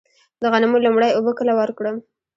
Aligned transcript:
د 0.41 0.43
غنمو 0.51 0.77
لومړۍ 0.85 1.11
اوبه 1.13 1.31
کله 1.39 1.53
ورکړم؟ 1.59 1.95